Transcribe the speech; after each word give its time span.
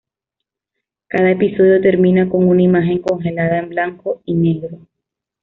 Cada 1.09 1.29
episodio 1.29 1.79
termina 1.79 2.27
con 2.27 2.47
una 2.47 2.63
imagen 2.63 3.03
congelada 3.03 3.59
en 3.59 3.69
blanco 3.69 4.19
y 4.25 4.33
negro. 4.33 4.87